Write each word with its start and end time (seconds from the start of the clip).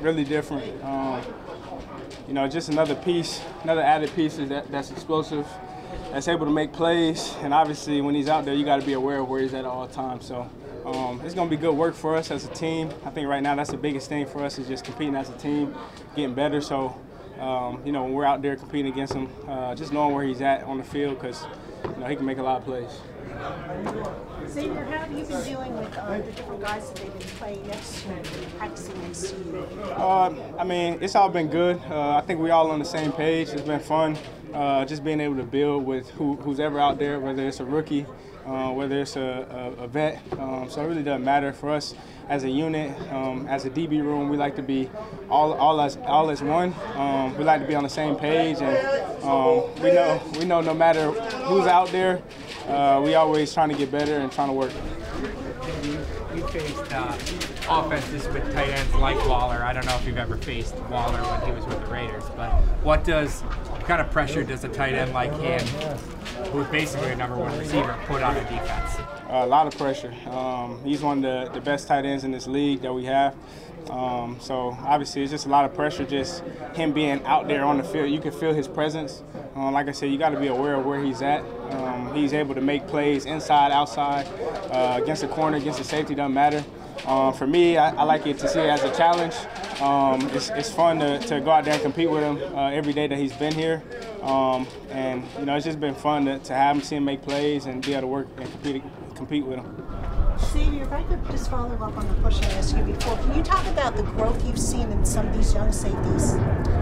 really 0.00 0.24
different. 0.24 0.82
Um, 0.84 1.22
you 2.28 2.34
know, 2.34 2.48
just 2.48 2.68
another 2.68 2.94
piece, 2.94 3.40
another 3.62 3.82
added 3.82 4.14
piece 4.14 4.36
that, 4.36 4.70
that's 4.70 4.90
explosive, 4.90 5.46
that's 6.10 6.28
able 6.28 6.46
to 6.46 6.52
make 6.52 6.72
plays, 6.72 7.34
and 7.42 7.54
obviously 7.54 8.00
when 8.00 8.14
he's 8.14 8.28
out 8.28 8.44
there, 8.44 8.54
you 8.54 8.64
got 8.64 8.80
to 8.80 8.86
be 8.86 8.94
aware 8.94 9.18
of 9.18 9.28
where 9.28 9.40
he's 9.40 9.54
at 9.54 9.64
all 9.64 9.86
times. 9.86 10.26
So 10.26 10.50
um, 10.84 11.20
it's 11.24 11.34
going 11.34 11.48
to 11.48 11.56
be 11.56 11.60
good 11.60 11.74
work 11.74 11.94
for 11.94 12.16
us 12.16 12.30
as 12.30 12.44
a 12.44 12.48
team. 12.48 12.90
I 13.04 13.10
think 13.10 13.28
right 13.28 13.42
now 13.42 13.54
that's 13.54 13.70
the 13.70 13.76
biggest 13.76 14.08
thing 14.08 14.26
for 14.26 14.44
us 14.44 14.58
is 14.58 14.66
just 14.66 14.84
competing 14.84 15.14
as 15.14 15.28
a 15.30 15.36
team, 15.38 15.74
getting 16.14 16.34
better. 16.34 16.60
So 16.60 16.96
um, 17.38 17.82
you 17.84 17.92
know, 17.92 18.04
when 18.04 18.12
we're 18.12 18.24
out 18.24 18.42
there 18.42 18.56
competing 18.56 18.92
against 18.92 19.12
him, 19.12 19.28
uh, 19.46 19.74
just 19.74 19.92
knowing 19.92 20.14
where 20.14 20.24
he's 20.24 20.40
at 20.40 20.62
on 20.64 20.78
the 20.78 20.84
field 20.84 21.20
because 21.20 21.44
you 21.84 22.00
know 22.00 22.06
he 22.06 22.16
can 22.16 22.24
make 22.24 22.38
a 22.38 22.42
lot 22.42 22.58
of 22.58 22.64
plays. 22.64 22.90
Xavier, 24.48 24.84
how 24.84 24.98
have 24.98 25.12
you 25.12 25.24
been 25.24 25.44
dealing 25.44 25.76
with 25.76 25.96
uh, 25.98 26.18
the 26.18 26.32
different 26.32 26.60
guys 26.60 26.88
that 26.88 26.96
they've 26.96 27.18
been 27.18 27.28
playing 27.38 27.66
next 27.66 28.02
to 28.02 28.08
you, 28.08 28.46
practicing 28.58 29.02
next 29.02 29.22
to 29.30 29.36
you? 29.36 29.66
Uh, 29.96 30.34
I 30.58 30.64
mean, 30.64 30.98
it's 31.00 31.14
all 31.14 31.28
been 31.28 31.48
good. 31.48 31.80
Uh, 31.90 32.16
I 32.16 32.20
think 32.22 32.40
we 32.40 32.50
all 32.50 32.70
on 32.70 32.78
the 32.78 32.84
same 32.84 33.12
page. 33.12 33.48
It's 33.48 33.62
been 33.62 33.80
fun. 33.80 34.16
Uh, 34.54 34.84
just 34.84 35.04
being 35.04 35.20
able 35.20 35.36
to 35.36 35.42
build 35.42 35.84
with 35.84 36.08
who, 36.10 36.36
who's 36.36 36.60
ever 36.60 36.78
out 36.78 36.98
there, 36.98 37.18
whether 37.20 37.46
it's 37.46 37.60
a 37.60 37.64
rookie, 37.64 38.06
uh, 38.46 38.70
whether 38.70 39.00
it's 39.00 39.16
a, 39.16 39.74
a, 39.78 39.84
a 39.84 39.88
vet. 39.88 40.22
Um, 40.38 40.70
so 40.70 40.82
it 40.82 40.86
really 40.86 41.02
doesn't 41.02 41.24
matter 41.24 41.52
for 41.52 41.70
us 41.72 41.94
as 42.28 42.44
a 42.44 42.50
unit, 42.50 42.96
um, 43.12 43.46
as 43.48 43.64
a 43.64 43.70
DB 43.70 44.02
room. 44.02 44.28
We 44.28 44.36
like 44.36 44.56
to 44.56 44.62
be 44.62 44.88
all, 45.28 45.52
all 45.54 45.80
as 45.80 45.96
all 46.06 46.30
as 46.30 46.42
one. 46.42 46.74
Um, 46.94 47.36
we 47.36 47.44
like 47.44 47.60
to 47.60 47.66
be 47.66 47.74
on 47.74 47.82
the 47.82 47.90
same 47.90 48.16
page, 48.16 48.58
and 48.60 48.76
um, 49.24 49.64
we 49.82 49.92
know 49.92 50.20
we 50.38 50.44
know 50.44 50.60
no 50.60 50.74
matter 50.74 51.10
who's 51.10 51.66
out 51.66 51.88
there, 51.88 52.22
uh, 52.68 53.00
we 53.04 53.14
always 53.14 53.52
trying 53.52 53.68
to 53.70 53.76
get 53.76 53.90
better 53.90 54.18
and 54.18 54.30
trying 54.30 54.48
to 54.48 54.54
work. 54.54 54.72
You 56.34 56.46
faced 56.48 56.92
uh, 56.92 57.16
offenses 57.68 58.28
with 58.28 58.52
tight 58.52 58.68
ends 58.68 58.94
like 58.94 59.16
Waller. 59.28 59.62
I 59.62 59.72
don't 59.72 59.86
know 59.86 59.96
if 59.96 60.06
you've 60.06 60.18
ever 60.18 60.36
faced 60.36 60.74
Waller 60.90 61.18
when 61.22 61.46
he 61.46 61.52
was 61.52 61.64
with 61.66 61.80
the 61.80 61.86
Raiders, 61.86 62.24
but 62.36 62.50
what 62.82 63.04
does 63.04 63.40
what 63.40 63.84
kind 63.84 64.00
of 64.00 64.10
pressure 64.10 64.44
does 64.44 64.64
a 64.64 64.68
tight 64.68 64.94
end 64.94 65.12
like 65.12 65.32
him, 65.40 65.60
who's 66.50 66.66
basically 66.68 67.10
a 67.10 67.16
number 67.16 67.36
one 67.36 67.56
receiver, 67.58 67.96
put 68.06 68.22
on 68.22 68.36
a 68.36 68.40
defense? 68.42 69.15
A 69.28 69.46
lot 69.46 69.66
of 69.66 69.76
pressure. 69.76 70.14
Um, 70.28 70.80
he's 70.84 71.02
one 71.02 71.24
of 71.24 71.48
the, 71.48 71.52
the 71.52 71.60
best 71.60 71.88
tight 71.88 72.04
ends 72.04 72.24
in 72.24 72.30
this 72.30 72.46
league 72.46 72.82
that 72.82 72.92
we 72.92 73.04
have. 73.04 73.34
Um, 73.90 74.38
so 74.40 74.76
obviously, 74.80 75.22
it's 75.22 75.30
just 75.30 75.46
a 75.46 75.48
lot 75.48 75.64
of 75.64 75.74
pressure. 75.74 76.04
Just 76.04 76.42
him 76.74 76.92
being 76.92 77.24
out 77.24 77.46
there 77.48 77.64
on 77.64 77.78
the 77.78 77.84
field, 77.84 78.10
you 78.10 78.20
can 78.20 78.32
feel 78.32 78.52
his 78.52 78.66
presence. 78.66 79.22
Um, 79.54 79.72
like 79.72 79.88
I 79.88 79.92
said, 79.92 80.10
you 80.10 80.18
got 80.18 80.30
to 80.30 80.40
be 80.40 80.48
aware 80.48 80.74
of 80.74 80.84
where 80.84 81.02
he's 81.02 81.22
at. 81.22 81.42
Um, 81.70 82.14
he's 82.14 82.32
able 82.32 82.54
to 82.54 82.60
make 82.60 82.86
plays 82.86 83.26
inside, 83.26 83.72
outside, 83.72 84.26
uh, 84.70 85.00
against 85.02 85.22
the 85.22 85.28
corner, 85.28 85.56
against 85.56 85.78
the 85.78 85.84
safety, 85.84 86.14
doesn't 86.14 86.34
matter. 86.34 86.64
Um, 87.06 87.32
for 87.34 87.46
me, 87.46 87.76
I, 87.76 87.90
I, 87.90 88.02
like 88.02 88.26
it 88.26 88.38
to 88.38 88.48
see 88.48 88.58
it 88.58 88.68
as 88.68 88.82
a 88.82 88.94
challenge. 88.96 89.34
Um, 89.80 90.26
it's, 90.30 90.48
it's, 90.50 90.70
fun 90.70 91.00
to, 91.00 91.18
to, 91.18 91.40
go 91.40 91.50
out 91.50 91.64
there 91.64 91.74
and 91.74 91.82
compete 91.82 92.10
with 92.10 92.22
him 92.22 92.38
uh, 92.54 92.70
every 92.70 92.94
day 92.94 93.06
that 93.06 93.18
he's 93.18 93.34
been 93.34 93.52
here. 93.52 93.82
Um, 94.22 94.66
and, 94.90 95.22
you 95.38 95.44
know, 95.44 95.54
it's 95.54 95.66
just 95.66 95.78
been 95.78 95.94
fun 95.94 96.24
to, 96.24 96.38
to 96.38 96.54
have 96.54 96.76
him 96.76 96.82
see 96.82 96.96
him 96.96 97.04
make 97.04 97.20
plays 97.20 97.66
and 97.66 97.84
be 97.84 97.92
able 97.92 98.02
to 98.02 98.06
work 98.06 98.28
and 98.38 98.50
compete, 98.50 98.82
compete 99.14 99.44
with 99.44 99.58
him. 99.58 99.86
Xavier, 100.38 100.82
if 100.82 100.92
I 100.92 101.02
could 101.02 101.24
just 101.30 101.50
follow 101.50 101.74
up 101.74 101.96
on 101.96 102.08
the 102.08 102.14
question 102.20 102.44
I 102.46 102.54
asked 102.54 102.76
you 102.76 102.82
before, 102.84 103.16
can 103.16 103.36
you 103.36 103.42
talk 103.42 103.66
about 103.66 103.96
the 103.96 104.02
growth 104.02 104.46
you've 104.46 104.58
seen 104.58 104.90
in 104.90 105.04
some 105.04 105.26
of 105.28 105.36
these 105.36 105.52
young 105.52 105.72
safeties? 105.72 106.34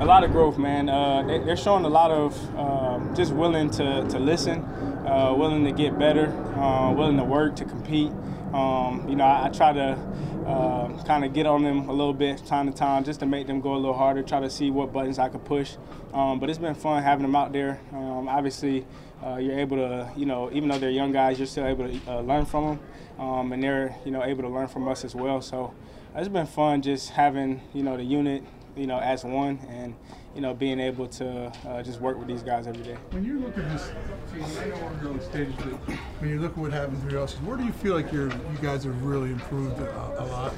A 0.00 0.04
lot 0.04 0.24
of 0.24 0.32
growth, 0.32 0.58
man. 0.58 0.88
Uh, 0.88 1.22
they, 1.22 1.50
are 1.50 1.56
showing 1.56 1.84
a 1.84 1.88
lot 1.88 2.10
of 2.10 2.56
uh, 2.56 3.14
just 3.14 3.32
willing 3.32 3.70
to, 3.70 4.06
to 4.08 4.18
listen, 4.18 4.60
uh, 5.06 5.34
willing 5.36 5.64
to 5.64 5.72
get 5.72 5.98
better, 5.98 6.28
uh, 6.56 6.92
willing 6.92 7.16
to 7.16 7.24
work, 7.24 7.56
to 7.56 7.64
compete. 7.64 8.12
Um, 8.52 9.08
you 9.08 9.16
know, 9.16 9.24
I, 9.24 9.46
I 9.46 9.48
try 9.50 9.72
to 9.72 9.98
uh, 10.46 11.02
kind 11.04 11.24
of 11.24 11.34
get 11.34 11.46
on 11.46 11.62
them 11.62 11.88
a 11.88 11.92
little 11.92 12.14
bit 12.14 12.44
time 12.46 12.70
to 12.70 12.76
time 12.76 13.04
just 13.04 13.20
to 13.20 13.26
make 13.26 13.46
them 13.46 13.60
go 13.60 13.74
a 13.74 13.76
little 13.76 13.94
harder, 13.94 14.22
try 14.22 14.40
to 14.40 14.50
see 14.50 14.70
what 14.70 14.92
buttons 14.92 15.18
I 15.18 15.28
could 15.28 15.44
push. 15.44 15.76
Um, 16.14 16.40
but 16.40 16.48
it's 16.48 16.58
been 16.58 16.74
fun 16.74 17.02
having 17.02 17.22
them 17.22 17.36
out 17.36 17.52
there. 17.52 17.80
Um, 17.92 18.28
obviously, 18.28 18.86
uh, 19.24 19.36
you're 19.36 19.58
able 19.58 19.76
to, 19.76 20.10
you 20.16 20.26
know, 20.26 20.50
even 20.52 20.68
though 20.68 20.78
they're 20.78 20.90
young 20.90 21.12
guys, 21.12 21.38
you're 21.38 21.46
still 21.46 21.66
able 21.66 21.88
to 21.88 22.00
uh, 22.10 22.20
learn 22.20 22.46
from 22.46 22.64
them, 22.64 22.80
um, 23.18 23.52
and 23.52 23.62
they're, 23.62 23.96
you 24.04 24.10
know, 24.10 24.24
able 24.24 24.42
to 24.42 24.48
learn 24.48 24.68
from 24.68 24.88
us 24.88 25.04
as 25.04 25.14
well. 25.14 25.42
So 25.42 25.74
it's 26.14 26.28
been 26.28 26.46
fun 26.46 26.82
just 26.82 27.10
having, 27.10 27.60
you 27.74 27.82
know, 27.82 27.96
the 27.96 28.04
unit, 28.04 28.44
you 28.78 28.86
know, 28.86 29.00
as 29.00 29.24
one, 29.24 29.58
and 29.68 29.94
you 30.34 30.40
know, 30.40 30.54
being 30.54 30.78
able 30.78 31.08
to 31.08 31.52
uh, 31.66 31.82
just 31.82 32.00
work 32.00 32.16
with 32.16 32.28
these 32.28 32.42
guys 32.42 32.66
every 32.66 32.84
day. 32.84 32.96
When 33.10 33.24
you 33.24 33.40
look 33.40 33.58
at 33.58 33.68
this, 33.70 33.90
I 34.34 34.68
know 34.68 34.76
we're 35.02 35.10
on 35.10 35.20
stages, 35.20 35.54
but 35.56 35.72
when 36.20 36.30
you 36.30 36.40
look 36.40 36.52
at 36.52 36.58
what 36.58 36.72
happens 36.72 37.02
for 37.02 37.18
else, 37.18 37.34
where 37.36 37.56
do 37.56 37.64
you 37.64 37.72
feel 37.72 37.94
like 37.94 38.12
you're, 38.12 38.30
you 38.30 38.58
guys 38.62 38.84
have 38.84 39.02
really 39.02 39.32
improved 39.32 39.78
a, 39.80 40.22
a 40.22 40.24
lot? 40.26 40.54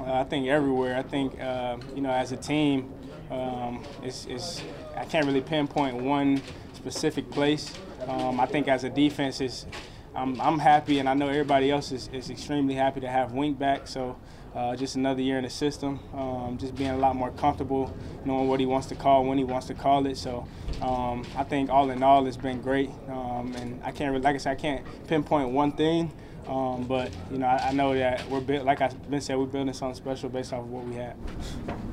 Uh, 0.00 0.12
I 0.20 0.24
think 0.24 0.48
everywhere. 0.48 0.96
I 0.96 1.02
think, 1.02 1.40
uh, 1.40 1.76
you 1.94 2.00
know, 2.00 2.10
as 2.10 2.32
a 2.32 2.36
team, 2.36 2.92
um, 3.30 3.84
it's, 4.02 4.26
it's, 4.26 4.62
I 4.96 5.04
can't 5.04 5.26
really 5.26 5.40
pinpoint 5.40 5.96
one 5.96 6.42
specific 6.74 7.30
place. 7.30 7.72
Um, 8.06 8.40
I 8.40 8.46
think 8.46 8.68
as 8.68 8.84
a 8.84 8.90
defense, 8.90 9.40
is 9.40 9.66
I'm, 10.16 10.40
I'm 10.40 10.58
happy, 10.58 10.98
and 10.98 11.08
I 11.08 11.14
know 11.14 11.28
everybody 11.28 11.70
else 11.70 11.92
is, 11.92 12.08
is 12.12 12.30
extremely 12.30 12.74
happy 12.74 13.00
to 13.00 13.08
have 13.08 13.32
Wink 13.32 13.58
back. 13.58 13.86
So 13.86 14.16
uh, 14.54 14.74
just 14.74 14.96
another 14.96 15.20
year 15.20 15.36
in 15.36 15.44
the 15.44 15.50
system, 15.50 16.00
um, 16.14 16.56
just 16.58 16.74
being 16.74 16.90
a 16.90 16.96
lot 16.96 17.14
more 17.14 17.30
comfortable, 17.32 17.94
knowing 18.24 18.48
what 18.48 18.58
he 18.58 18.64
wants 18.64 18.86
to 18.86 18.94
call, 18.94 19.24
when 19.24 19.36
he 19.36 19.44
wants 19.44 19.66
to 19.66 19.74
call 19.74 20.06
it. 20.06 20.16
So 20.16 20.48
um, 20.80 21.26
I 21.36 21.44
think 21.44 21.68
all 21.68 21.90
in 21.90 22.02
all, 22.02 22.26
it's 22.26 22.38
been 22.38 22.62
great. 22.62 22.90
Um, 23.08 23.54
and 23.58 23.78
I 23.84 23.92
can't, 23.92 24.18
like 24.22 24.34
I 24.34 24.38
said, 24.38 24.52
I 24.52 24.54
can't 24.54 24.84
pinpoint 25.06 25.50
one 25.50 25.72
thing. 25.72 26.10
Um, 26.48 26.84
but 26.84 27.12
you 27.30 27.38
know, 27.38 27.46
I, 27.46 27.68
I, 27.68 27.72
know 27.72 27.92
that 27.92 28.26
we're 28.30 28.40
built. 28.40 28.64
Like 28.64 28.80
I've 28.80 29.10
been 29.10 29.20
said, 29.20 29.36
we're 29.36 29.46
building 29.46 29.74
something 29.74 29.96
special 29.96 30.28
based 30.28 30.52
off 30.52 30.60
of 30.60 30.70
what 30.70 30.84
we 30.84 30.94
have. 30.94 31.16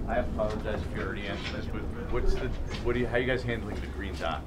I 0.08 0.18
apologize 0.18 0.80
if 0.80 0.96
you 0.96 1.04
already 1.04 1.26
answered 1.26 1.56
this, 1.56 1.66
but 1.66 1.82
what's 2.14 2.36
the, 2.36 2.50
what 2.84 2.94
do 2.94 3.00
you, 3.00 3.08
how 3.08 3.16
are 3.16 3.20
you 3.20 3.26
guys 3.26 3.42
handling 3.42 3.76
the 3.82 3.88
green 3.88 4.14
dot? 4.14 4.44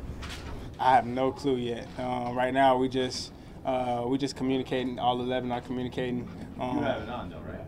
I 0.78 0.94
have 0.94 1.06
no 1.06 1.32
clue 1.32 1.56
yet. 1.56 1.88
Um, 1.98 2.36
right 2.36 2.54
now, 2.54 2.76
we 2.76 2.88
just 2.88 3.32
uh, 3.66 4.04
we 4.06 4.16
just 4.16 4.36
communicating. 4.36 4.98
All 4.98 5.20
eleven 5.20 5.52
are 5.52 5.60
communicating. 5.60 6.28
Um, 6.58 6.78
you 6.78 6.82
have 6.84 7.02
it 7.02 7.08
on 7.08 7.30
though, 7.30 7.40
right? 7.40 7.60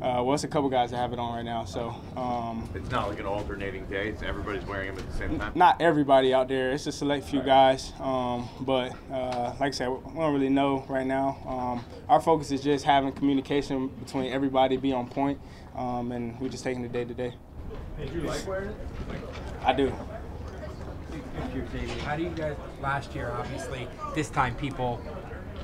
Uh, 0.00 0.22
well, 0.22 0.34
it's 0.34 0.44
a 0.44 0.48
couple 0.48 0.68
guys 0.68 0.92
that 0.92 0.96
have 0.98 1.12
it 1.12 1.18
on 1.18 1.34
right 1.34 1.44
now, 1.44 1.64
so. 1.64 1.92
Um, 2.16 2.70
it's 2.72 2.88
not 2.88 3.08
like 3.08 3.18
an 3.18 3.26
alternating 3.26 3.84
day. 3.86 4.10
It's 4.10 4.22
everybody's 4.22 4.64
wearing 4.64 4.94
them 4.94 5.04
at 5.04 5.10
the 5.10 5.18
same 5.18 5.40
time. 5.40 5.50
Not 5.56 5.82
everybody 5.82 6.32
out 6.32 6.46
there. 6.46 6.70
It's 6.70 6.86
a 6.86 6.92
select 6.92 7.24
few 7.24 7.40
right. 7.40 7.46
guys, 7.46 7.92
um, 7.98 8.48
but 8.60 8.92
uh, 9.10 9.56
like 9.58 9.62
I 9.62 9.70
said, 9.70 9.88
we 9.88 10.14
don't 10.14 10.32
really 10.32 10.50
know 10.50 10.84
right 10.88 11.06
now. 11.06 11.36
Um, 11.44 11.84
our 12.08 12.20
focus 12.20 12.52
is 12.52 12.62
just 12.62 12.84
having 12.84 13.10
communication 13.10 13.88
between 13.88 14.30
everybody, 14.30 14.76
be 14.76 14.92
on 14.92 15.08
point, 15.08 15.40
um, 15.74 16.12
and 16.12 16.38
we're 16.40 16.48
just 16.48 16.62
taking 16.62 16.84
it 16.84 16.92
day 16.92 17.04
to 17.04 17.14
day. 17.14 17.34
Did 17.98 18.12
you 18.12 18.20
like 18.20 18.46
wearing 18.46 18.68
it? 18.68 18.76
I 19.64 19.72
do. 19.72 19.92
How 22.04 22.14
do 22.14 22.22
you 22.22 22.30
guys 22.30 22.56
last 22.80 23.14
year? 23.16 23.32
Obviously, 23.36 23.88
this 24.14 24.30
time 24.30 24.54
people 24.54 25.00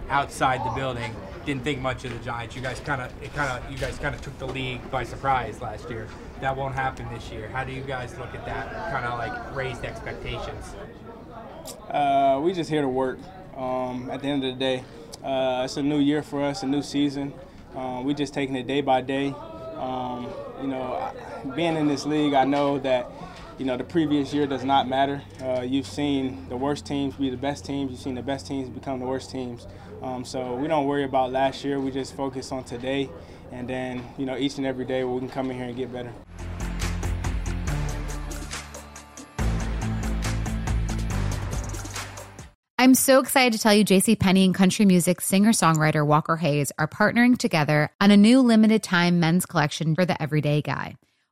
outside 0.09 0.65
the 0.65 0.71
building 0.71 1.15
didn't 1.45 1.62
think 1.62 1.81
much 1.81 2.05
of 2.05 2.12
the 2.12 2.19
Giants. 2.25 2.56
You 2.56 2.62
guys 2.62 2.81
kind 2.81 3.03
of, 3.03 3.12
it 3.23 3.35
kind 3.35 3.51
of, 3.51 3.71
you 3.71 3.79
guys 3.79 3.99
kind 3.99 4.15
of 4.15 4.21
took 4.23 4.39
the 4.39 4.47
league 4.47 4.91
by 4.91 5.05
surprise 5.05 5.61
last 5.61 5.91
year. 5.91 6.09
That 6.41 6.56
won't 6.56 6.75
happen 6.75 7.06
this 7.12 7.31
year. 7.31 7.49
How 7.49 7.65
do 7.65 7.73
you 7.73 7.83
guys 7.83 8.17
look 8.19 8.35
at 8.35 8.45
that? 8.47 8.73
Kind 8.91 9.05
of 9.05 9.19
like 9.19 9.55
raised 9.55 9.85
expectations. 9.85 10.75
Uh, 11.91 12.41
we 12.43 12.53
just 12.53 12.71
here 12.71 12.83
to 12.83 12.89
work. 12.89 13.19
Um, 13.56 14.11
at 14.11 14.21
the 14.21 14.29
end 14.29 14.45
of 14.45 14.55
the 14.55 14.59
day, 14.59 14.85
uh, 15.23 15.62
it's 15.65 15.77
a 15.77 15.83
new 15.83 15.99
year 15.99 16.23
for 16.23 16.43
us, 16.43 16.62
a 16.62 16.67
new 16.67 16.83
season. 16.83 17.33
Um, 17.75 18.05
we 18.05 18.15
just 18.15 18.35
taking 18.35 18.56
it 18.56 18.67
day 18.67 18.81
by 18.81 19.01
day. 19.01 19.35
Um, 19.77 20.29
you 20.61 20.69
know, 20.69 21.12
being 21.55 21.77
in 21.77 21.89
this 21.89 22.06
league, 22.06 22.35
I 22.35 22.45
know 22.45 22.79
that 22.79 23.11
you 23.59 23.65
know 23.65 23.77
the 23.77 23.85
previous 23.85 24.33
year 24.35 24.47
does 24.47 24.65
not 24.65 24.89
matter. 24.89 25.23
Uh, 25.41 25.61
you've 25.62 25.87
seen 25.87 26.49
the 26.49 26.56
worst 26.56 26.85
teams 26.87 27.15
be 27.15 27.31
the 27.31 27.37
best 27.37 27.65
teams. 27.65 27.91
You've 27.93 28.01
seen 28.01 28.15
the 28.15 28.23
best 28.23 28.47
teams 28.47 28.69
become 28.69 28.99
the 28.99 29.06
worst 29.06 29.31
teams. 29.31 29.67
Um, 30.03 30.25
so 30.25 30.55
we 30.55 30.69
don't 30.69 30.87
worry 30.87 31.05
about 31.05 31.31
last 31.33 31.65
year. 31.65 31.81
We 31.81 31.91
just 31.91 32.15
focus 32.17 32.53
on 32.53 32.65
today, 32.65 33.11
and 33.53 33.69
then 33.69 34.05
you 34.19 34.27
know 34.27 34.37
each 34.37 34.59
and 34.59 34.67
every 34.67 34.85
day 34.85 35.05
we 35.05 35.19
can 35.21 35.29
come 35.29 35.51
in 35.51 35.56
here 35.56 35.67
and 35.67 35.77
get 35.77 35.93
better. 35.93 36.12
I'm 42.77 42.95
so 42.95 43.19
excited 43.21 43.55
to 43.55 43.59
tell 43.59 43.73
you 43.73 43.83
JC 43.83 44.19
Penney 44.19 44.45
and 44.45 44.55
country 44.55 44.85
music 44.85 45.23
singer-songwriter 45.23 46.05
Walker 46.05 46.37
Hayes 46.37 46.71
are 46.77 46.89
partnering 46.89 47.39
together 47.39 47.89
on 47.99 48.11
a 48.11 48.17
new 48.17 48.41
limited 48.43 48.83
time 48.83 49.21
men's 49.21 49.47
collection 49.47 49.95
for 49.95 50.05
the 50.05 50.21
everyday 50.21 50.61
guy. 50.61 50.97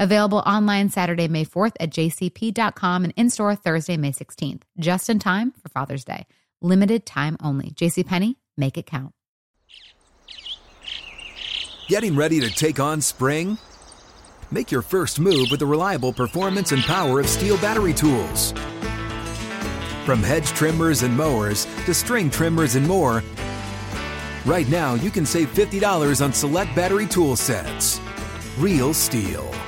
Available 0.00 0.38
online 0.46 0.90
Saturday, 0.90 1.26
May 1.26 1.44
4th 1.44 1.72
at 1.80 1.90
jcp.com 1.90 3.04
and 3.04 3.12
in 3.16 3.30
store 3.30 3.56
Thursday, 3.56 3.96
May 3.96 4.12
16th, 4.12 4.62
just 4.78 5.10
in 5.10 5.18
time 5.18 5.52
for 5.60 5.68
Father's 5.70 6.04
Day. 6.04 6.26
Limited 6.62 7.04
time 7.04 7.36
only. 7.42 7.70
JCPenney, 7.70 8.36
make 8.56 8.78
it 8.78 8.86
count. 8.86 9.12
Getting 11.88 12.14
ready 12.14 12.38
to 12.40 12.50
take 12.50 12.78
on 12.78 13.00
spring? 13.00 13.58
Make 14.50 14.70
your 14.70 14.82
first 14.82 15.18
move 15.18 15.48
with 15.50 15.60
the 15.60 15.66
reliable 15.66 16.12
performance 16.12 16.72
and 16.72 16.82
power 16.82 17.18
of 17.18 17.26
STIHL 17.26 17.60
battery 17.60 17.92
tools. 17.92 18.52
From 20.04 20.22
hedge 20.22 20.46
trimmers 20.48 21.02
and 21.02 21.16
mowers 21.16 21.66
to 21.86 21.92
string 21.92 22.30
trimmers 22.30 22.76
and 22.76 22.86
more, 22.86 23.22
right 24.46 24.68
now 24.68 24.94
you 24.94 25.10
can 25.10 25.26
save 25.26 25.52
$50 25.52 26.24
on 26.24 26.32
select 26.32 26.74
battery 26.76 27.06
tool 27.06 27.36
sets. 27.36 28.00
Real 28.58 28.94
STIHL. 28.94 29.67